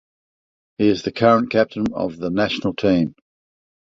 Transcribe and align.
He 0.79 0.87
is 0.87 1.03
the 1.03 1.11
current 1.11 1.51
captain 1.51 1.93
of 1.93 2.17
the 2.17 2.31
national 2.31 2.73
team. 2.73 3.13